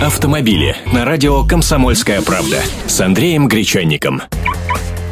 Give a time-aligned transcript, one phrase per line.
[0.00, 4.20] Автомобили на радио «Комсомольская правда» с Андреем Гречанником.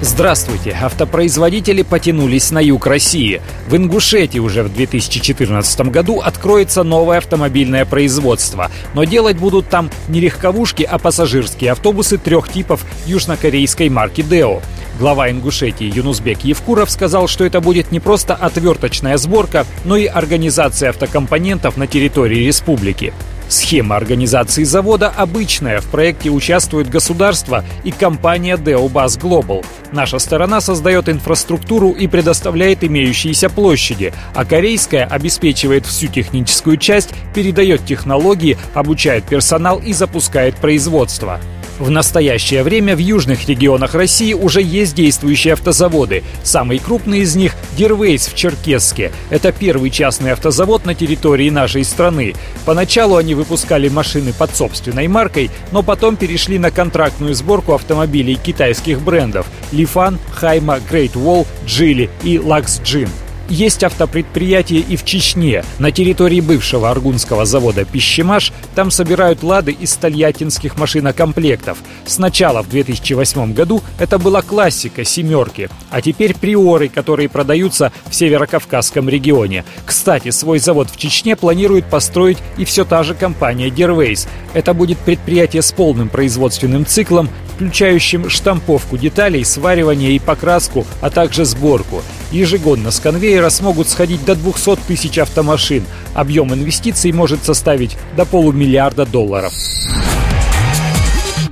[0.03, 0.77] Здравствуйте!
[0.79, 3.41] Автопроизводители потянулись на юг России.
[3.67, 8.71] В Ингушетии уже в 2014 году откроется новое автомобильное производство.
[8.92, 14.60] Но делать будут там не легковушки, а пассажирские автобусы трех типов южнокорейской марки «Део».
[14.98, 20.91] Глава Ингушетии Юнусбек Евкуров сказал, что это будет не просто отверточная сборка, но и организация
[20.91, 23.14] автокомпонентов на территории республики.
[23.55, 25.81] Схема организации завода обычная.
[25.81, 29.65] В проекте участвует государство и компания Deobas Global.
[29.93, 37.87] Наша сторона создает инфраструктуру и предоставляет имеющиеся площади, а корейская обеспечивает всю техническую часть, передает
[37.87, 41.39] технологии, обучает персонал и запускает производство.
[41.78, 46.23] В настоящее время в южных регионах России уже есть действующие автозаводы.
[46.45, 49.10] Самый крупный из них– Дервейс в Черкесске.
[49.28, 52.34] Это первый частный автозавод на территории нашей страны.
[52.64, 59.00] Поначалу они выпускали машины под собственной маркой, но потом перешли на контрактную сборку автомобилей китайских
[59.00, 63.09] брендов– Лифан, Хайма, Great Wall, Джили и Luxgen.
[63.48, 65.64] Есть автопредприятие и в Чечне.
[65.78, 71.78] На территории бывшего аргунского завода «Пищемаш» там собирают «Лады» из тольяттинских машинокомплектов.
[72.06, 79.11] Сначала, в 2008 году, это была классика «семерки», а теперь «Приоры», которые продаются в Северокавказском
[79.11, 79.65] регионе.
[79.84, 84.27] Кстати, свой завод в Чечне планирует построить и все та же компания «Дервейс».
[84.55, 91.44] Это будет предприятие с полным производственным циклом, включающим штамповку деталей, сваривание и покраску, а также
[91.44, 92.02] сборку.
[92.33, 95.84] Ежегодно с конвейера смогут сходить до 200 тысяч автомашин.
[96.14, 99.52] Объем инвестиций может составить до полумиллиарда долларов.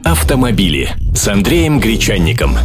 [0.04, 2.56] Автомобили с Андреем Гречанником.